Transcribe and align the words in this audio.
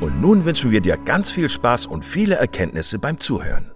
und 0.00 0.20
nun 0.20 0.46
wünschen 0.46 0.70
wir 0.70 0.80
dir 0.80 0.96
ganz 0.96 1.30
viel 1.30 1.48
Spaß 1.48 1.86
und 1.86 2.04
viele 2.04 2.36
Erkenntnisse 2.36 2.98
beim 2.98 3.20
Zuhören. 3.20 3.70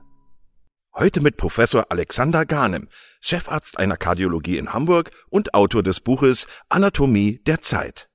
Heute 0.96 1.20
mit 1.20 1.36
Professor 1.36 1.86
Alexander 1.90 2.46
Garnem, 2.46 2.88
Chefarzt 3.20 3.78
einer 3.78 3.96
Kardiologie 3.96 4.56
in 4.56 4.72
Hamburg 4.72 5.10
und 5.28 5.52
Autor 5.52 5.82
des 5.82 6.00
Buches 6.00 6.46
Anatomie 6.68 7.42
der 7.46 7.60
Zeit. 7.60 8.08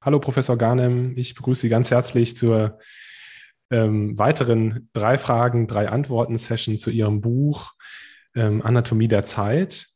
Hallo 0.00 0.20
Professor 0.20 0.56
Garnem, 0.56 1.16
ich 1.16 1.34
begrüße 1.34 1.62
Sie 1.62 1.68
ganz 1.68 1.90
herzlich 1.90 2.36
zur 2.36 2.78
ähm, 3.70 4.18
weiteren 4.18 4.88
drei 4.92 5.18
Fragen, 5.18 5.66
drei 5.66 5.88
Antworten-Session 5.88 6.78
zu 6.78 6.90
Ihrem 6.90 7.20
Buch 7.20 7.72
ähm, 8.34 8.62
Anatomie 8.62 9.08
der 9.08 9.24
Zeit, 9.24 9.88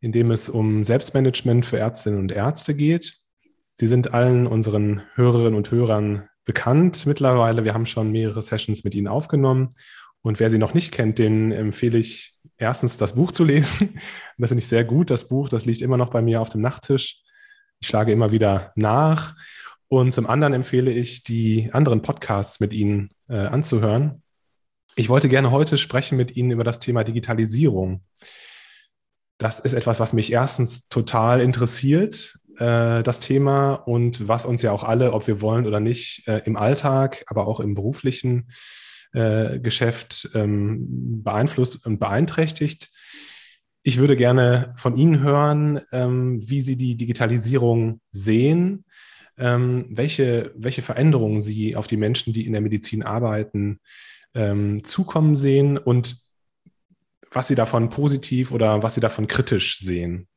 in 0.00 0.10
dem 0.10 0.30
es 0.30 0.48
um 0.48 0.84
Selbstmanagement 0.84 1.66
für 1.66 1.78
Ärztinnen 1.78 2.18
und 2.18 2.32
Ärzte 2.32 2.74
geht. 2.74 3.18
Sie 3.72 3.86
sind 3.86 4.14
allen 4.14 4.46
unseren 4.46 5.02
Hörerinnen 5.14 5.54
und 5.54 5.70
Hörern 5.70 6.28
bekannt 6.48 7.04
mittlerweile. 7.04 7.64
Wir 7.64 7.74
haben 7.74 7.84
schon 7.84 8.10
mehrere 8.10 8.40
Sessions 8.40 8.82
mit 8.82 8.94
Ihnen 8.94 9.06
aufgenommen. 9.06 9.68
Und 10.22 10.40
wer 10.40 10.50
Sie 10.50 10.56
noch 10.56 10.72
nicht 10.72 10.92
kennt, 10.92 11.18
den 11.18 11.52
empfehle 11.52 11.98
ich 11.98 12.32
erstens 12.56 12.96
das 12.96 13.12
Buch 13.12 13.32
zu 13.32 13.44
lesen. 13.44 14.00
Das 14.38 14.48
finde 14.48 14.62
ich 14.62 14.68
sehr 14.68 14.82
gut. 14.82 15.10
Das 15.10 15.28
Buch, 15.28 15.50
das 15.50 15.66
liegt 15.66 15.82
immer 15.82 15.98
noch 15.98 16.08
bei 16.08 16.22
mir 16.22 16.40
auf 16.40 16.48
dem 16.48 16.62
Nachttisch. 16.62 17.20
Ich 17.80 17.88
schlage 17.88 18.12
immer 18.12 18.30
wieder 18.32 18.72
nach. 18.76 19.36
Und 19.88 20.14
zum 20.14 20.26
anderen 20.26 20.54
empfehle 20.54 20.90
ich, 20.90 21.22
die 21.22 21.68
anderen 21.74 22.00
Podcasts 22.00 22.60
mit 22.60 22.72
Ihnen 22.72 23.10
äh, 23.28 23.36
anzuhören. 23.36 24.22
Ich 24.96 25.10
wollte 25.10 25.28
gerne 25.28 25.50
heute 25.50 25.76
sprechen 25.76 26.16
mit 26.16 26.34
Ihnen 26.34 26.50
über 26.52 26.64
das 26.64 26.78
Thema 26.78 27.04
Digitalisierung. 27.04 28.02
Das 29.36 29.60
ist 29.60 29.74
etwas, 29.74 30.00
was 30.00 30.14
mich 30.14 30.32
erstens 30.32 30.88
total 30.88 31.42
interessiert, 31.42 32.38
äh, 32.58 33.02
das 33.02 33.20
Thema 33.20 33.74
und 33.74 34.28
was 34.28 34.44
uns 34.44 34.62
ja 34.62 34.72
auch 34.72 34.84
alle, 34.84 35.12
ob 35.12 35.26
wir 35.26 35.40
wollen 35.40 35.66
oder 35.66 35.80
nicht, 35.80 36.26
äh, 36.28 36.42
im 36.44 36.56
Alltag, 36.56 37.24
aber 37.28 37.46
auch 37.46 37.60
im 37.60 37.74
beruflichen 37.74 38.50
äh, 39.12 39.58
Geschäft 39.58 40.30
ähm, 40.34 41.22
beeinflusst 41.22 41.84
und 41.86 41.98
beeinträchtigt. 41.98 42.90
Ich 43.82 43.98
würde 43.98 44.16
gerne 44.16 44.74
von 44.76 44.96
Ihnen 44.96 45.20
hören, 45.20 45.80
ähm, 45.92 46.38
wie 46.46 46.60
Sie 46.60 46.76
die 46.76 46.96
Digitalisierung 46.96 48.00
sehen, 48.10 48.84
ähm, 49.38 49.86
welche, 49.88 50.52
welche 50.56 50.82
Veränderungen 50.82 51.40
Sie 51.40 51.76
auf 51.76 51.86
die 51.86 51.96
Menschen, 51.96 52.32
die 52.32 52.44
in 52.44 52.52
der 52.52 52.60
Medizin 52.60 53.02
arbeiten, 53.02 53.80
ähm, 54.34 54.84
zukommen 54.84 55.36
sehen 55.36 55.78
und 55.78 56.16
was 57.30 57.48
Sie 57.48 57.54
davon 57.54 57.88
positiv 57.88 58.52
oder 58.52 58.82
was 58.82 58.94
Sie 58.94 59.00
davon 59.00 59.26
kritisch 59.26 59.78
sehen. 59.78 60.28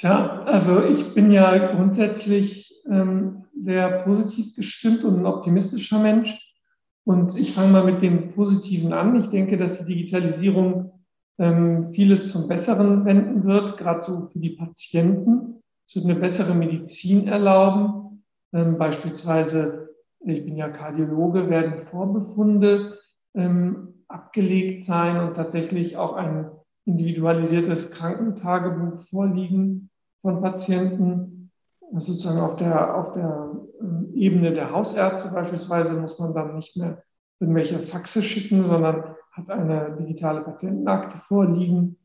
Tja, 0.00 0.44
also 0.44 0.82
ich 0.82 1.12
bin 1.12 1.30
ja 1.30 1.74
grundsätzlich 1.74 2.74
ähm, 2.88 3.44
sehr 3.52 4.02
positiv 4.04 4.56
gestimmt 4.56 5.04
und 5.04 5.18
ein 5.18 5.26
optimistischer 5.26 5.98
Mensch. 5.98 6.56
Und 7.04 7.36
ich 7.36 7.52
fange 7.52 7.72
mal 7.72 7.84
mit 7.84 8.00
dem 8.00 8.32
Positiven 8.32 8.94
an. 8.94 9.20
Ich 9.20 9.26
denke, 9.26 9.58
dass 9.58 9.76
die 9.78 9.84
Digitalisierung 9.84 11.04
ähm, 11.38 11.88
vieles 11.88 12.32
zum 12.32 12.48
Besseren 12.48 13.04
wenden 13.04 13.44
wird, 13.44 13.76
gerade 13.76 14.02
so 14.02 14.30
für 14.32 14.38
die 14.38 14.56
Patienten. 14.56 15.62
Es 15.86 15.96
wird 15.96 16.06
eine 16.06 16.14
bessere 16.14 16.54
Medizin 16.54 17.28
erlauben. 17.28 18.24
Ähm, 18.54 18.78
beispielsweise, 18.78 19.90
ich 20.20 20.46
bin 20.46 20.56
ja 20.56 20.70
Kardiologe, 20.70 21.50
werden 21.50 21.76
Vorbefunde 21.76 22.96
ähm, 23.34 24.02
abgelegt 24.08 24.86
sein 24.86 25.20
und 25.20 25.36
tatsächlich 25.36 25.98
auch 25.98 26.14
ein 26.14 26.50
individualisiertes 26.86 27.90
Krankentagebuch 27.90 28.98
vorliegen 29.00 29.89
von 30.22 30.40
Patienten. 30.40 31.50
Also 31.92 32.12
sozusagen 32.12 32.40
auf 32.40 32.56
der, 32.56 32.96
auf 32.96 33.12
der 33.12 33.50
ähm, 33.80 34.10
Ebene 34.14 34.52
der 34.52 34.72
Hausärzte 34.72 35.28
beispielsweise 35.30 35.94
muss 35.94 36.18
man 36.18 36.34
dann 36.34 36.54
nicht 36.54 36.76
mehr 36.76 37.02
irgendwelche 37.40 37.78
Faxe 37.78 38.22
schicken, 38.22 38.64
sondern 38.64 39.16
hat 39.32 39.50
eine 39.50 39.96
digitale 39.98 40.42
Patientenakte 40.42 41.18
vorliegen. 41.18 41.96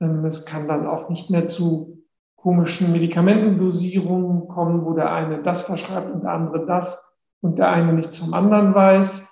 Ähm, 0.00 0.24
es 0.24 0.44
kann 0.44 0.68
dann 0.68 0.86
auch 0.86 1.08
nicht 1.08 1.30
mehr 1.30 1.46
zu 1.46 2.02
komischen 2.36 2.92
Medikamentendosierungen 2.92 4.48
kommen, 4.48 4.84
wo 4.84 4.94
der 4.94 5.12
eine 5.12 5.42
das 5.42 5.62
verschreibt 5.62 6.10
und 6.10 6.22
der 6.22 6.32
andere 6.32 6.66
das 6.66 6.98
und 7.40 7.58
der 7.58 7.70
eine 7.70 7.92
nichts 7.92 8.18
vom 8.18 8.34
anderen 8.34 8.74
weiß. 8.74 9.22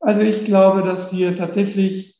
Also 0.00 0.22
ich 0.22 0.44
glaube, 0.44 0.82
dass 0.82 1.12
wir 1.12 1.36
tatsächlich 1.36 2.16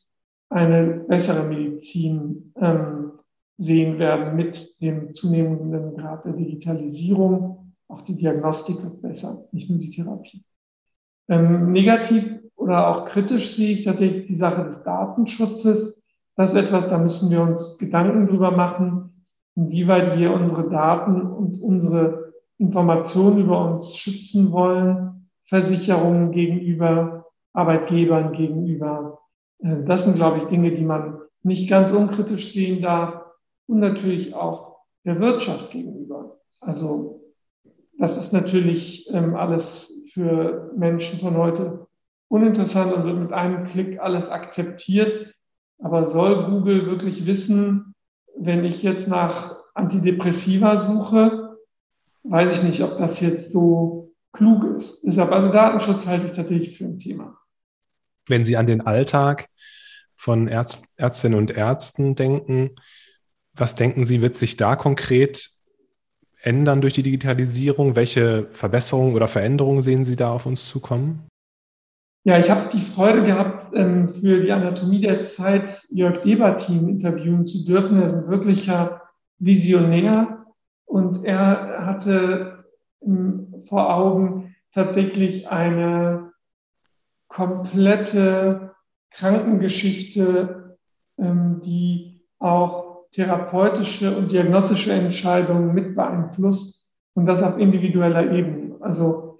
eine 0.49 1.05
bessere 1.07 1.43
Medizin 1.43 2.53
ähm, 2.59 3.16
sehen 3.57 3.97
werden 3.99 4.35
mit 4.35 4.81
dem 4.81 5.13
zunehmenden 5.13 5.97
Grad 5.97 6.25
der 6.25 6.33
Digitalisierung. 6.33 7.73
Auch 7.87 8.01
die 8.01 8.15
Diagnostik 8.15 8.81
wird 8.83 9.01
besser, 9.01 9.45
nicht 9.51 9.69
nur 9.69 9.79
die 9.79 9.91
Therapie. 9.91 10.43
Ähm, 11.29 11.71
negativ 11.71 12.39
oder 12.55 12.87
auch 12.87 13.05
kritisch 13.05 13.55
sehe 13.55 13.73
ich 13.73 13.83
tatsächlich 13.85 14.27
die 14.27 14.35
Sache 14.35 14.63
des 14.65 14.83
Datenschutzes. 14.83 16.01
Das 16.35 16.51
ist 16.51 16.55
etwas, 16.55 16.87
da 16.89 16.97
müssen 16.97 17.31
wir 17.31 17.41
uns 17.41 17.77
Gedanken 17.77 18.27
drüber 18.27 18.51
machen, 18.51 19.25
inwieweit 19.55 20.17
wir 20.17 20.33
unsere 20.33 20.69
Daten 20.69 21.21
und 21.21 21.61
unsere 21.61 22.33
Informationen 22.59 23.41
über 23.41 23.71
uns 23.71 23.95
schützen 23.95 24.51
wollen, 24.51 25.29
Versicherungen 25.45 26.31
gegenüber, 26.31 27.25
Arbeitgebern 27.53 28.33
gegenüber, 28.33 29.19
äh, 29.59 29.83
das 29.85 30.03
sind, 30.03 30.15
glaube 30.15 30.39
ich, 30.39 30.43
Dinge, 30.45 30.71
die 30.71 30.83
man 30.83 31.19
nicht 31.43 31.69
ganz 31.69 31.91
unkritisch 31.91 32.53
sehen 32.53 32.81
darf 32.81 33.26
und 33.67 33.79
natürlich 33.79 34.33
auch 34.33 34.77
der 35.05 35.19
Wirtschaft 35.19 35.71
gegenüber. 35.71 36.39
Also 36.61 37.21
das 37.97 38.17
ist 38.17 38.33
natürlich 38.33 39.09
ähm, 39.13 39.35
alles 39.35 39.91
für 40.13 40.71
Menschen 40.75 41.19
von 41.19 41.37
heute 41.37 41.87
uninteressant 42.27 42.93
und 42.93 43.05
wird 43.05 43.17
mit 43.17 43.33
einem 43.33 43.65
Klick 43.65 43.99
alles 43.99 44.29
akzeptiert. 44.29 45.33
Aber 45.79 46.05
soll 46.05 46.49
Google 46.49 46.87
wirklich 46.87 47.25
wissen, 47.25 47.93
wenn 48.35 48.65
ich 48.65 48.83
jetzt 48.83 49.07
nach 49.07 49.57
Antidepressiva 49.75 50.77
suche, 50.77 51.57
weiß 52.23 52.57
ich 52.57 52.63
nicht, 52.63 52.83
ob 52.83 52.97
das 52.97 53.19
jetzt 53.19 53.51
so 53.51 54.13
klug 54.33 54.63
ist. 54.77 55.01
Deshalb, 55.03 55.31
also 55.31 55.49
Datenschutz 55.49 56.07
halte 56.07 56.25
ich 56.25 56.33
tatsächlich 56.33 56.77
für 56.77 56.85
ein 56.85 56.99
Thema 56.99 57.37
wenn 58.27 58.45
Sie 58.45 58.57
an 58.57 58.67
den 58.67 58.81
Alltag 58.81 59.49
von 60.15 60.47
Ärzt, 60.47 60.83
Ärztinnen 60.95 61.37
und 61.37 61.51
Ärzten 61.51 62.15
denken, 62.15 62.71
was 63.57 63.75
denken 63.75 64.05
Sie, 64.05 64.21
wird 64.21 64.37
sich 64.37 64.57
da 64.57 64.75
konkret 64.75 65.49
ändern 66.41 66.81
durch 66.81 66.93
die 66.93 67.03
Digitalisierung? 67.03 67.95
Welche 67.95 68.47
Verbesserungen 68.51 69.15
oder 69.15 69.27
Veränderungen 69.27 69.81
sehen 69.81 70.05
Sie 70.05 70.15
da 70.15 70.31
auf 70.31 70.45
uns 70.45 70.67
zukommen? 70.67 71.27
Ja, 72.23 72.37
ich 72.37 72.49
habe 72.49 72.69
die 72.73 72.81
Freude 72.81 73.23
gehabt, 73.23 73.73
ähm, 73.73 74.09
für 74.09 74.41
die 74.41 74.51
Anatomie 74.51 75.01
der 75.01 75.23
Zeit 75.23 75.81
Jörg 75.89 76.25
Ebertin 76.25 76.89
interviewen 76.89 77.45
zu 77.45 77.65
dürfen. 77.65 77.99
Er 77.99 78.05
ist 78.05 78.13
ein 78.13 78.27
wirklicher 78.27 79.01
visionär 79.39 80.45
und 80.85 81.23
er 81.23 81.85
hatte 81.85 82.65
vor 83.65 83.93
Augen 83.93 84.55
tatsächlich 84.73 85.49
eine 85.49 86.31
komplette 87.27 88.75
Krankengeschichte, 89.11 90.77
ähm, 91.17 91.61
die 91.63 92.25
auch 92.39 92.96
therapeutische 93.11 94.15
und 94.15 94.31
diagnostische 94.31 94.91
Entscheidungen 94.91 95.73
mit 95.73 95.95
beeinflusst 95.95 96.87
und 97.13 97.25
das 97.25 97.43
auf 97.43 97.57
individueller 97.57 98.31
Ebene. 98.31 98.75
Also, 98.81 99.39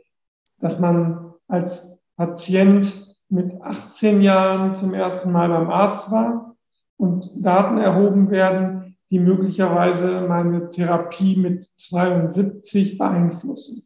dass 0.59 0.79
man 0.79 1.33
als 1.47 1.97
Patient 2.15 3.15
mit 3.29 3.61
18 3.61 4.21
Jahren 4.21 4.75
zum 4.75 4.93
ersten 4.93 5.31
Mal 5.31 5.49
beim 5.49 5.69
Arzt 5.69 6.11
war 6.11 6.55
und 6.97 7.29
Daten 7.45 7.77
erhoben 7.77 8.31
werden, 8.31 8.97
die 9.09 9.19
möglicherweise 9.19 10.21
meine 10.27 10.69
Therapie 10.69 11.37
mit 11.37 11.67
72 11.77 12.97
beeinflussen. 12.97 13.83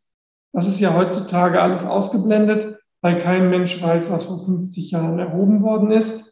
Das 0.54 0.68
ist 0.68 0.80
ja 0.80 0.96
heutzutage 0.96 1.62
alles 1.62 1.86
ausgeblendet, 1.86 2.78
weil 3.02 3.18
kein 3.18 3.50
Mensch 3.50 3.82
weiß, 3.82 4.12
was 4.12 4.26
vor 4.26 4.44
50 4.44 4.92
Jahren 4.92 5.20
erhoben 5.20 5.64
worden 5.64 5.92
ist. 5.92 6.24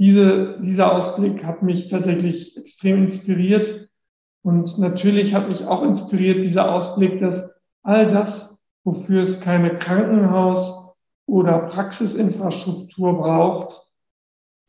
Diese, 0.00 0.58
dieser 0.62 0.94
Ausblick 0.94 1.44
hat 1.44 1.62
mich 1.62 1.88
tatsächlich 1.88 2.56
extrem 2.56 3.02
inspiriert. 3.02 3.90
Und 4.42 4.78
natürlich 4.78 5.34
hat 5.34 5.50
mich 5.50 5.66
auch 5.66 5.82
inspiriert 5.82 6.42
dieser 6.42 6.72
Ausblick, 6.72 7.20
dass 7.20 7.50
all 7.82 8.10
das, 8.10 8.56
wofür 8.82 9.20
es 9.20 9.42
keine 9.42 9.76
Krankenhaus- 9.76 10.96
oder 11.26 11.58
Praxisinfrastruktur 11.58 13.18
braucht, 13.18 13.78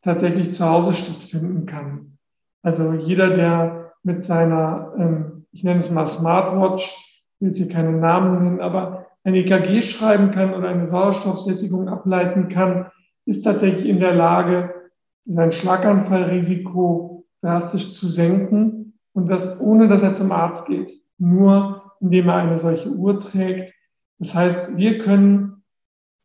tatsächlich 0.02 0.52
zu 0.52 0.70
Hause 0.70 0.94
stattfinden 0.94 1.66
kann. 1.66 2.18
Also 2.62 2.92
jeder, 2.92 3.30
der 3.30 3.94
mit 4.04 4.26
seiner, 4.26 4.94
ähm, 4.98 5.46
ich 5.54 5.64
nenne 5.64 5.80
es 5.80 5.90
mal 5.90 6.08
Smartwatch, 6.08 6.94
will 7.40 7.48
jetzt 7.48 7.58
hier 7.58 7.70
keine 7.70 7.94
Namen 7.94 8.44
nennen, 8.44 8.60
aber 8.60 9.06
ein 9.24 9.34
EKG 9.34 9.82
schreiben 9.82 10.32
kann 10.32 10.54
oder 10.54 10.68
eine 10.68 10.88
Sauerstoffsättigung 10.88 11.88
ableiten 11.88 12.50
kann, 12.50 12.92
ist 13.26 13.44
tatsächlich 13.44 13.88
in 13.88 14.02
der 14.02 14.14
Lage, 14.14 14.81
sein 15.26 15.52
Schlaganfallrisiko 15.52 17.26
drastisch 17.42 17.94
zu 17.94 18.08
senken 18.08 18.94
und 19.14 19.28
das 19.28 19.60
ohne, 19.60 19.88
dass 19.88 20.04
er 20.04 20.16
zum 20.16 20.32
Arzt 20.32 20.66
geht, 20.66 21.02
nur 21.18 21.92
indem 22.00 22.30
er 22.30 22.36
eine 22.36 22.58
solche 22.58 22.90
Uhr 22.90 23.20
trägt. 23.20 23.74
Das 24.20 24.34
heißt, 24.34 24.78
wir 24.78 25.00
können 25.00 25.64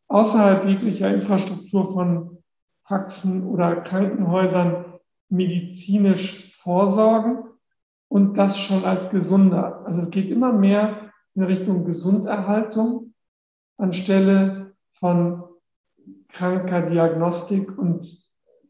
außerhalb 0.08 0.66
jeglicher 0.66 1.12
Infrastruktur 1.12 1.92
von 1.92 2.38
Praxen 2.84 3.46
oder 3.46 3.76
Krankenhäusern 3.76 4.94
medizinisch 5.28 6.54
vorsorgen 6.62 7.44
und 8.08 8.38
das 8.38 8.58
schon 8.58 8.84
als 8.84 9.10
gesunder. 9.10 9.84
Also 9.84 10.02
es 10.02 10.10
geht 10.10 10.30
immer 10.30 10.52
mehr 10.52 11.10
in 11.34 11.42
Richtung 11.42 11.84
Gesunderhaltung 11.84 13.12
anstelle 13.76 14.74
von 14.92 15.44
kranker 16.28 16.82
Diagnostik 16.82 17.76
und 17.76 18.25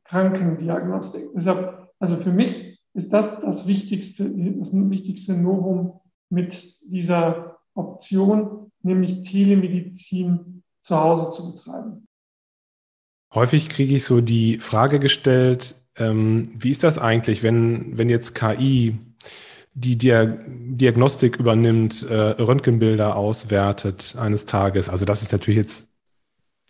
Krankendiagnostik. 0.09 1.25
Deshalb, 1.35 1.91
also 1.99 2.17
für 2.17 2.33
mich 2.33 2.79
ist 2.95 3.13
das 3.13 3.41
das 3.43 3.67
wichtigste, 3.67 4.25
das 4.25 4.73
wichtigste 4.73 5.35
Novum 5.35 6.01
mit 6.31 6.77
dieser 6.83 7.59
Option, 7.75 8.71
nämlich 8.83 9.23
Telemedizin 9.23 10.63
zu 10.81 10.97
Hause 10.97 11.37
zu 11.37 11.53
betreiben. 11.53 12.07
Häufig 13.35 13.69
kriege 13.69 13.97
ich 13.97 14.05
so 14.05 14.21
die 14.21 14.59
Frage 14.59 14.99
gestellt, 14.99 15.75
ähm, 15.97 16.53
wie 16.59 16.71
ist 16.71 16.85
das 16.85 16.99
eigentlich, 16.99 17.43
wenn, 17.43 17.99
wenn 17.99 18.09
jetzt 18.09 18.35
KI 18.35 18.99
die 19.75 19.99
Diagnostik 19.99 21.37
übernimmt, 21.37 22.03
äh, 22.09 22.15
Röntgenbilder 22.15 23.15
auswertet 23.15 24.17
eines 24.19 24.47
Tages. 24.47 24.89
Also 24.89 25.05
das 25.05 25.21
ist 25.21 25.33
natürlich 25.33 25.59
jetzt, 25.59 25.89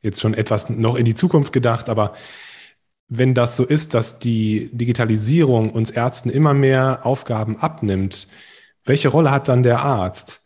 jetzt 0.03 0.21
schon 0.21 0.35
etwas 0.35 0.69
noch 0.71 0.97
in 0.97 1.05
die 1.05 1.15
Zukunft 1.15 1.53
gedacht, 1.53 1.89
aber 1.89 2.15
wenn 3.09 3.35
das 3.35 3.57
so 3.57 3.65
ist, 3.65 3.95
dass 3.95 4.19
die 4.19 4.71
Digitalisierung 4.73 5.71
uns 5.71 5.91
Ärzten 5.91 6.31
immer 6.31 6.55
mehr 6.55 7.01
Aufgaben 7.05 7.57
abnimmt, 7.59 8.29
welche 8.85 9.09
Rolle 9.09 9.31
hat 9.31 9.49
dann 9.49 9.63
der 9.63 9.81
Arzt? 9.81 10.45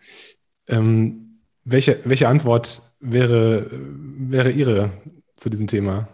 Ähm, 0.68 1.40
welche, 1.64 2.00
welche 2.04 2.28
Antwort 2.28 2.82
wäre, 3.00 3.66
wäre 3.70 4.50
Ihre 4.50 4.90
zu 5.36 5.50
diesem 5.50 5.66
Thema? 5.66 6.08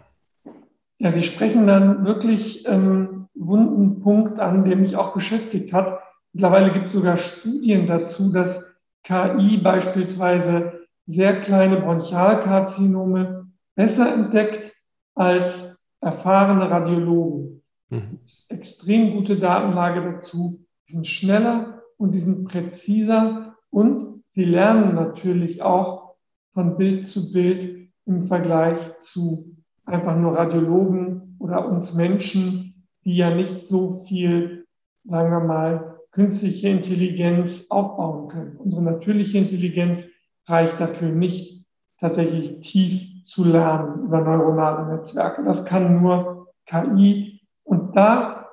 Ja, 0.99 1.13
Sie 1.13 1.25
sprechen 1.25 1.67
dann 1.67 2.05
wirklich 2.05 2.67
ähm, 2.67 3.29
wunden 3.35 4.01
Punkt 4.01 4.39
an, 4.41 4.65
der 4.65 4.77
mich 4.77 4.97
auch 4.97 5.15
beschäftigt 5.15 5.73
hat. 5.73 6.01
Mittlerweile 6.33 6.73
gibt 6.73 6.87
es 6.87 6.93
sogar 6.93 7.19
Studien 7.19 7.87
dazu, 7.87 8.33
dass 8.33 8.65
KI 9.05 9.59
beispielsweise 9.59 10.87
sehr 11.05 11.41
kleine 11.41 11.81
Bronchialkarzinome 11.81 13.47
besser 13.77 14.13
entdeckt 14.13 14.73
als 15.15 15.76
erfahrene 16.07 16.71
Radiologen. 16.71 17.63
Mhm. 17.89 18.19
extrem 18.49 19.13
gute 19.13 19.39
Datenlage 19.39 20.03
dazu. 20.13 20.59
Die 20.89 20.93
sind 20.93 21.07
schneller 21.07 21.83
und 21.99 22.15
die 22.15 22.19
sind 22.19 22.49
präziser 22.49 23.55
und 23.71 24.25
sie 24.29 24.45
lernen 24.45 24.95
natürlich 24.95 25.63
auch 25.63 26.15
von 26.53 26.77
Bild 26.77 27.07
zu 27.07 27.33
Bild 27.33 27.91
im 28.07 28.23
Vergleich 28.23 28.79
zu 28.99 29.57
einfach 29.85 30.17
nur 30.17 30.37
Radiologen 30.37 31.37
oder 31.39 31.69
uns 31.69 31.95
Menschen, 31.95 32.89
die 33.05 33.17
ja 33.17 33.35
nicht 33.35 33.67
so 33.67 34.05
viel, 34.09 34.67
sagen 35.05 35.31
wir 35.31 35.41
mal, 35.41 36.01
künstliche 36.11 36.69
Intelligenz 36.69 37.67
aufbauen 37.69 38.29
können. 38.29 38.57
Unsere 38.57 38.83
natürliche 38.83 39.39
Intelligenz 39.39 40.09
reicht 40.47 40.81
dafür 40.81 41.11
nicht, 41.11 41.65
tatsächlich 42.01 42.61
tief 42.61 43.16
zu 43.27 43.45
lernen 43.45 44.05
über 44.05 44.21
neuronale 44.21 44.95
Netzwerke. 44.95 45.43
Das 45.45 45.65
kann 45.65 46.01
nur 46.03 46.49
KI. 46.67 47.41
Und 47.65 47.97
da 47.97 48.47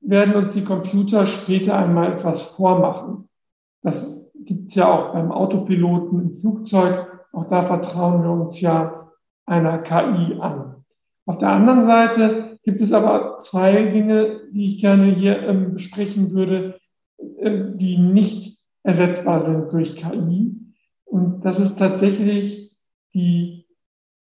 werden 0.00 0.34
uns 0.34 0.54
die 0.54 0.64
Computer 0.64 1.26
später 1.26 1.76
einmal 1.76 2.12
etwas 2.12 2.42
vormachen. 2.42 3.28
Das 3.82 4.30
gibt 4.34 4.68
es 4.68 4.74
ja 4.74 4.92
auch 4.92 5.12
beim 5.12 5.32
Autopiloten 5.32 6.20
im 6.20 6.30
Flugzeug. 6.30 7.06
Auch 7.32 7.48
da 7.48 7.64
vertrauen 7.66 8.22
wir 8.22 8.30
uns 8.30 8.60
ja 8.60 9.10
einer 9.44 9.78
KI 9.78 10.38
an. 10.40 10.84
Auf 11.26 11.38
der 11.38 11.50
anderen 11.50 11.84
Seite 11.86 12.58
gibt 12.62 12.80
es 12.80 12.92
aber 12.92 13.38
zwei 13.40 13.84
Dinge, 13.90 14.40
die 14.52 14.66
ich 14.66 14.80
gerne 14.80 15.06
hier 15.06 15.42
ähm, 15.42 15.74
besprechen 15.74 16.32
würde, 16.32 16.78
äh, 17.38 17.72
die 17.74 17.98
nicht 17.98 18.58
ersetzbar 18.84 19.40
sind 19.40 19.72
durch 19.72 19.96
KI. 19.96 20.54
Und 21.04 21.44
das 21.44 21.58
ist 21.58 21.78
tatsächlich 21.78 22.76
die 23.14 23.65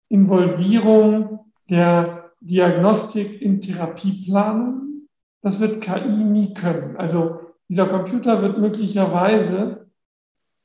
Involvierung 0.09 1.51
der 1.69 2.31
Diagnostik 2.41 3.41
in 3.41 3.61
Therapieplanung. 3.61 5.07
Das 5.41 5.59
wird 5.59 5.81
KI 5.81 6.23
nie 6.23 6.53
können. 6.53 6.95
Also 6.97 7.39
dieser 7.67 7.87
Computer 7.87 8.41
wird 8.41 8.57
möglicherweise 8.57 9.87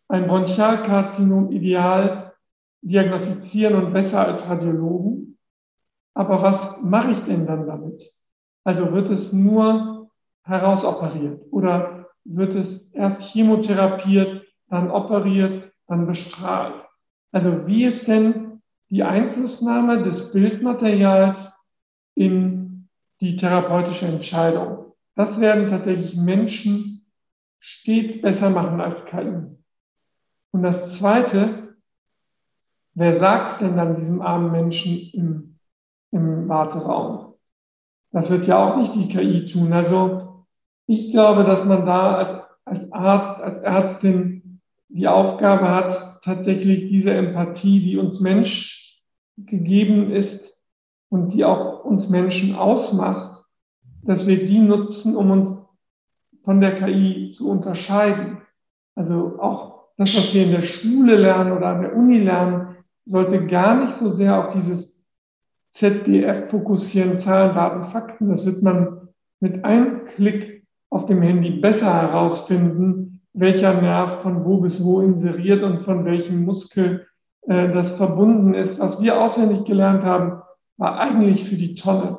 ein 0.09 0.27
Bronchialkarzinom 0.27 1.53
ideal 1.53 2.33
diagnostizieren 2.83 3.75
und 3.75 3.93
besser 3.93 4.27
als 4.27 4.49
Radiologen. 4.49 5.39
Aber 6.15 6.43
was 6.43 6.77
mache 6.83 7.13
ich 7.13 7.21
denn 7.25 7.47
dann 7.47 7.67
damit? 7.67 8.11
Also 8.65 8.93
wird 8.93 9.11
es 9.11 9.33
nur 9.33 10.11
herausoperiert 10.43 11.43
oder 11.51 12.09
wird 12.25 12.55
es 12.55 12.91
erst 12.93 13.23
chemotherapiert, 13.23 14.45
dann 14.69 14.91
operiert, 14.91 15.73
dann 15.87 16.07
bestrahlt. 16.07 16.87
Also 17.33 17.67
wie 17.67 17.85
ist 17.85 18.07
denn 18.09 18.50
die 18.91 19.05
Einflussnahme 19.05 20.03
des 20.03 20.33
Bildmaterials 20.33 21.49
in 22.15 22.89
die 23.21 23.37
therapeutische 23.37 24.07
Entscheidung? 24.07 24.93
Das 25.15 25.41
werden 25.41 25.69
tatsächlich 25.69 26.17
Menschen 26.17 27.07
stets 27.59 28.21
besser 28.21 28.51
machen 28.51 28.81
als 28.81 29.05
KI. 29.05 29.57
Und 30.53 30.63
das 30.63 30.99
Zweite, 30.99 31.77
wer 32.95 33.17
sagt 33.17 33.61
denn 33.61 33.77
dann 33.77 33.95
diesem 33.95 34.21
armen 34.23 34.51
Menschen 34.51 35.11
im, 35.13 35.59
im 36.11 36.49
Warteraum? 36.49 37.35
Das 38.13 38.31
wird 38.31 38.47
ja 38.47 38.59
auch 38.59 38.77
nicht 38.77 38.95
die 38.95 39.09
KI 39.09 39.47
tun. 39.47 39.73
Also 39.73 40.47
ich 40.87 41.13
glaube, 41.13 41.45
dass 41.45 41.65
man 41.65 41.87
da 41.87 42.17
als, 42.17 42.35
als 42.65 42.93
Arzt, 42.93 43.41
als 43.41 43.59
Ärztin 43.59 44.61
die 44.89 45.07
Aufgabe 45.07 45.69
hat, 45.69 46.21
tatsächlich 46.25 46.89
diese 46.89 47.13
Empathie, 47.13 47.81
die 47.81 47.97
uns 47.97 48.21
Mensch 48.21 48.80
gegeben 49.47 50.11
ist 50.11 50.59
und 51.09 51.33
die 51.33 51.45
auch 51.45 51.85
uns 51.85 52.09
Menschen 52.09 52.55
ausmacht, 52.55 53.45
dass 54.03 54.27
wir 54.27 54.47
die 54.47 54.61
nutzen, 54.61 55.17
um 55.17 55.31
uns 55.31 55.57
von 56.43 56.61
der 56.61 56.79
KI 56.79 57.31
zu 57.31 57.51
unterscheiden. 57.51 58.39
Also 58.95 59.39
auch 59.41 59.89
das, 59.97 60.17
was 60.17 60.33
wir 60.33 60.45
in 60.45 60.53
der 60.53 60.63
Schule 60.63 61.17
lernen 61.17 61.53
oder 61.53 61.69
an 61.69 61.83
der 61.83 61.97
Uni 61.97 62.19
lernen, 62.19 62.77
sollte 63.05 63.47
gar 63.47 63.81
nicht 63.81 63.93
so 63.95 64.09
sehr 64.09 64.39
auf 64.39 64.51
dieses 64.51 65.03
ZDF 65.71 66.51
fokussieren, 66.51 67.19
Zahlen, 67.19 67.55
Daten, 67.55 67.85
Fakten. 67.85 68.29
Das 68.29 68.47
wird 68.47 68.63
man 68.63 69.09
mit 69.41 69.65
einem 69.65 70.05
Klick 70.07 70.67
auf 70.91 71.07
dem 71.07 71.23
Handy 71.23 71.51
besser 71.61 71.93
herausfinden, 71.93 73.21
welcher 73.33 73.81
Nerv 73.81 74.23
von 74.23 74.45
wo 74.45 74.59
bis 74.61 74.85
wo 74.85 75.01
inseriert 75.01 75.63
und 75.63 75.83
von 75.83 76.05
welchem 76.05 76.45
Muskel 76.45 77.07
äh, 77.43 77.73
das 77.73 77.93
verbunden 77.93 78.55
ist. 78.55 78.79
Was 78.81 79.03
wir 79.03 79.21
auswendig 79.21 79.65
gelernt 79.65 80.05
haben, 80.05 80.43
war 80.77 80.99
eigentlich 80.99 81.45
für 81.45 81.57
die 81.57 81.75
Tonne. 81.75 82.19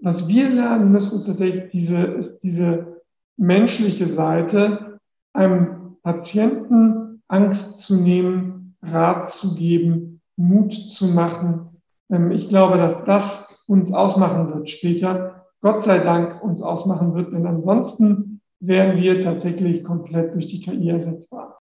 Was 0.00 0.28
wir 0.28 0.48
lernen 0.48 0.90
müssen, 0.90 1.16
ist 1.16 1.26
tatsächlich 1.26 1.70
diese, 1.70 2.02
ist 2.02 2.40
diese 2.40 3.02
menschliche 3.36 4.06
Seite, 4.06 5.00
einem 5.32 5.96
Patienten 6.02 7.22
Angst 7.28 7.80
zu 7.80 7.96
nehmen, 7.96 8.76
Rat 8.82 9.32
zu 9.32 9.54
geben, 9.54 10.20
Mut 10.36 10.74
zu 10.74 11.06
machen. 11.06 11.80
Ähm, 12.10 12.30
ich 12.30 12.48
glaube, 12.48 12.78
dass 12.78 13.04
das 13.04 13.64
uns 13.66 13.92
ausmachen 13.92 14.52
wird 14.52 14.68
später. 14.68 15.46
Gott 15.60 15.84
sei 15.84 15.98
Dank 15.98 16.42
uns 16.42 16.60
ausmachen 16.60 17.14
wird, 17.14 17.32
denn 17.32 17.46
ansonsten 17.46 18.40
wären 18.60 18.96
wir 19.00 19.20
tatsächlich 19.20 19.84
komplett 19.84 20.34
durch 20.34 20.48
die 20.48 20.60
KI 20.60 20.90
ersetzbar. 20.90 21.61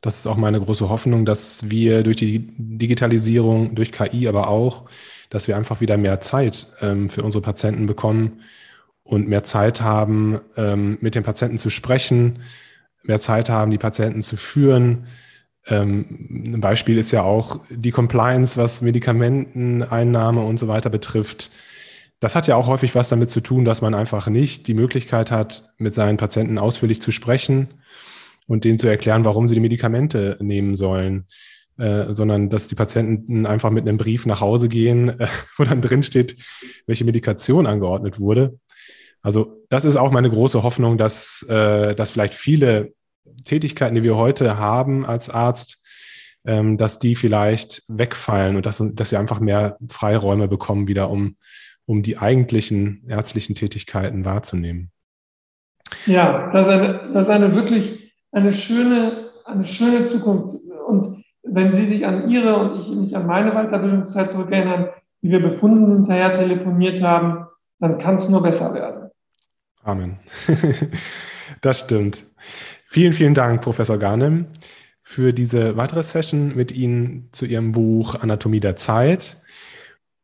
Das 0.00 0.16
ist 0.16 0.26
auch 0.26 0.36
meine 0.36 0.60
große 0.60 0.88
Hoffnung, 0.88 1.26
dass 1.26 1.70
wir 1.70 2.02
durch 2.02 2.16
die 2.16 2.46
Digitalisierung, 2.56 3.74
durch 3.74 3.92
KI 3.92 4.28
aber 4.28 4.48
auch, 4.48 4.88
dass 5.28 5.46
wir 5.46 5.56
einfach 5.56 5.80
wieder 5.80 5.98
mehr 5.98 6.20
Zeit 6.20 6.68
ähm, 6.80 7.10
für 7.10 7.22
unsere 7.22 7.42
Patienten 7.42 7.86
bekommen 7.86 8.40
und 9.02 9.28
mehr 9.28 9.44
Zeit 9.44 9.82
haben, 9.82 10.40
ähm, 10.56 10.96
mit 11.00 11.14
den 11.14 11.22
Patienten 11.22 11.58
zu 11.58 11.68
sprechen, 11.68 12.40
mehr 13.02 13.20
Zeit 13.20 13.50
haben, 13.50 13.70
die 13.70 13.78
Patienten 13.78 14.22
zu 14.22 14.36
führen. 14.36 15.06
Ähm, 15.66 16.54
ein 16.54 16.60
Beispiel 16.60 16.96
ist 16.96 17.10
ja 17.10 17.22
auch 17.22 17.60
die 17.70 17.90
Compliance, 17.90 18.56
was 18.56 18.80
Medikamenteneinnahme 18.80 20.42
und 20.42 20.58
so 20.58 20.66
weiter 20.66 20.88
betrifft. 20.88 21.50
Das 22.20 22.34
hat 22.34 22.46
ja 22.46 22.56
auch 22.56 22.68
häufig 22.68 22.94
was 22.94 23.08
damit 23.10 23.30
zu 23.30 23.40
tun, 23.40 23.66
dass 23.66 23.82
man 23.82 23.94
einfach 23.94 24.28
nicht 24.28 24.66
die 24.66 24.74
Möglichkeit 24.74 25.30
hat, 25.30 25.74
mit 25.76 25.94
seinen 25.94 26.16
Patienten 26.16 26.58
ausführlich 26.58 27.02
zu 27.02 27.12
sprechen 27.12 27.68
und 28.50 28.64
denen 28.64 28.78
zu 28.78 28.88
erklären, 28.88 29.24
warum 29.24 29.46
sie 29.46 29.54
die 29.54 29.60
Medikamente 29.60 30.36
nehmen 30.40 30.74
sollen, 30.74 31.26
äh, 31.78 32.12
sondern 32.12 32.48
dass 32.48 32.66
die 32.66 32.74
Patienten 32.74 33.46
einfach 33.46 33.70
mit 33.70 33.86
einem 33.86 33.96
Brief 33.96 34.26
nach 34.26 34.40
Hause 34.40 34.68
gehen, 34.68 35.20
äh, 35.20 35.28
wo 35.56 35.62
dann 35.62 35.80
drin 35.80 36.02
steht, 36.02 36.36
welche 36.88 37.04
Medikation 37.04 37.68
angeordnet 37.68 38.18
wurde. 38.18 38.58
Also 39.22 39.62
das 39.68 39.84
ist 39.84 39.94
auch 39.94 40.10
meine 40.10 40.28
große 40.28 40.64
Hoffnung, 40.64 40.98
dass, 40.98 41.46
äh, 41.48 41.94
dass 41.94 42.10
vielleicht 42.10 42.34
viele 42.34 42.92
Tätigkeiten, 43.44 43.94
die 43.94 44.02
wir 44.02 44.16
heute 44.16 44.58
haben 44.58 45.06
als 45.06 45.30
Arzt, 45.30 45.80
ähm, 46.44 46.76
dass 46.76 46.98
die 46.98 47.14
vielleicht 47.14 47.84
wegfallen 47.86 48.56
und 48.56 48.66
dass, 48.66 48.82
dass 48.94 49.12
wir 49.12 49.20
einfach 49.20 49.38
mehr 49.38 49.76
Freiräume 49.88 50.48
bekommen, 50.48 50.88
wieder 50.88 51.08
um, 51.08 51.36
um 51.86 52.02
die 52.02 52.18
eigentlichen 52.18 53.04
ärztlichen 53.06 53.54
Tätigkeiten 53.54 54.24
wahrzunehmen. 54.24 54.90
Ja, 56.06 56.50
das 56.52 56.66
ist 56.66 56.72
eine, 56.72 57.10
das 57.14 57.26
ist 57.26 57.30
eine 57.30 57.54
wirklich 57.54 57.99
eine 58.32 58.52
schöne, 58.52 59.30
eine 59.44 59.64
schöne 59.64 60.06
Zukunft. 60.06 60.56
Und 60.86 61.24
wenn 61.42 61.72
Sie 61.72 61.86
sich 61.86 62.06
an 62.06 62.30
Ihre 62.30 62.56
und 62.56 62.80
ich 62.80 62.88
mich 62.88 63.16
an 63.16 63.26
meine 63.26 63.52
Weiterbildungszeit 63.52 64.30
zurückerinnern, 64.30 64.90
wie 65.22 65.32
wir 65.32 65.40
befunden 65.40 65.92
hinterher 65.92 66.32
telefoniert 66.32 67.02
haben, 67.02 67.46
dann 67.78 67.98
kann 67.98 68.16
es 68.16 68.28
nur 68.28 68.42
besser 68.42 68.72
werden. 68.74 69.10
Amen. 69.82 70.18
das 71.62 71.80
stimmt. 71.80 72.24
Vielen, 72.86 73.12
vielen 73.12 73.34
Dank, 73.34 73.62
Professor 73.62 73.98
Garnem, 73.98 74.46
für 75.02 75.32
diese 75.32 75.76
weitere 75.76 76.02
Session 76.02 76.54
mit 76.54 76.72
Ihnen 76.72 77.28
zu 77.32 77.46
Ihrem 77.46 77.72
Buch 77.72 78.16
Anatomie 78.20 78.60
der 78.60 78.76
Zeit. 78.76 79.36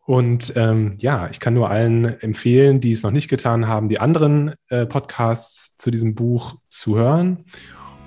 Und 0.04 0.52
ähm, 0.56 0.94
ja, 0.98 1.28
ich 1.30 1.40
kann 1.40 1.54
nur 1.54 1.68
allen 1.68 2.04
empfehlen, 2.20 2.80
die 2.80 2.92
es 2.92 3.02
noch 3.02 3.10
nicht 3.10 3.28
getan 3.28 3.66
haben, 3.66 3.88
die 3.88 3.98
anderen 3.98 4.54
äh, 4.68 4.86
Podcasts 4.86 5.76
zu 5.78 5.90
diesem 5.90 6.14
Buch 6.14 6.56
zu 6.68 6.96
hören. 6.96 7.44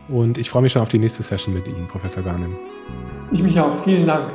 Und 0.10 0.40
ich 0.40 0.50
freue 0.50 0.64
mich 0.64 0.74
schon 0.74 0.82
auf 0.82 0.90
die 0.90 0.98
nächste 0.98 1.22
Session 1.22 1.54
mit 1.54 1.68
Ihnen, 1.68 1.88
Professor 1.88 2.24
Garnem. 2.24 2.56
Ich 3.32 3.44
mich 3.44 3.60
auch. 3.60 3.84
Vielen 3.84 4.08
Dank. 4.08 4.34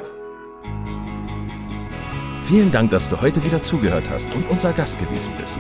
Vielen 2.43 2.71
Dank, 2.71 2.91
dass 2.91 3.09
du 3.09 3.21
heute 3.21 3.43
wieder 3.43 3.61
zugehört 3.61 4.09
hast 4.11 4.33
und 4.35 4.49
unser 4.49 4.73
Gast 4.73 4.99
gewesen 4.99 5.33
bist. 5.41 5.59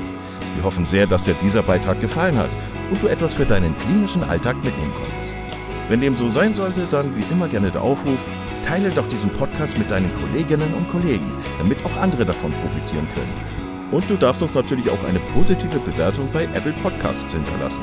Wir 0.54 0.62
hoffen 0.62 0.84
sehr, 0.84 1.06
dass 1.06 1.24
dir 1.24 1.34
dieser 1.34 1.62
Beitrag 1.62 1.98
gefallen 1.98 2.38
hat 2.38 2.50
und 2.90 3.02
du 3.02 3.08
etwas 3.08 3.34
für 3.34 3.46
deinen 3.46 3.76
klinischen 3.78 4.22
Alltag 4.22 4.62
mitnehmen 4.62 4.92
konntest. 4.94 5.36
Wenn 5.88 6.00
dem 6.00 6.14
so 6.14 6.28
sein 6.28 6.54
sollte, 6.54 6.86
dann 6.86 7.16
wie 7.16 7.24
immer 7.32 7.48
gerne 7.48 7.70
der 7.70 7.82
Aufruf, 7.82 8.30
teile 8.62 8.90
doch 8.90 9.06
diesen 9.06 9.32
Podcast 9.32 9.76
mit 9.78 9.90
deinen 9.90 10.14
Kolleginnen 10.14 10.72
und 10.74 10.88
Kollegen, 10.88 11.32
damit 11.58 11.84
auch 11.84 11.96
andere 11.96 12.24
davon 12.24 12.52
profitieren 12.52 13.08
können. 13.08 13.90
Und 13.90 14.08
du 14.08 14.16
darfst 14.16 14.42
uns 14.42 14.54
natürlich 14.54 14.88
auch 14.90 15.04
eine 15.04 15.20
positive 15.32 15.78
Bewertung 15.80 16.30
bei 16.32 16.44
Apple 16.44 16.74
Podcasts 16.82 17.32
hinterlassen. 17.32 17.82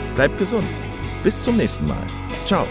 bleib 0.21 0.37
gesund. 0.37 0.69
Bis 1.23 1.43
zum 1.43 1.57
nächsten 1.57 1.87
Mal. 1.87 2.05
Ciao. 2.45 2.67